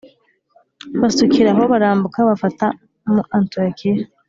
[1.01, 2.65] Basukira aho barambuka bafata
[3.13, 4.01] mu Antiyokiya